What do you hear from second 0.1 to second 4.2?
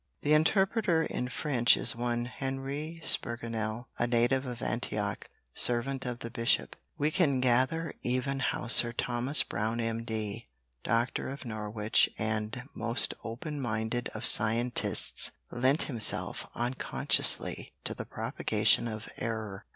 The interpreter in French is one Henri Spigurnel a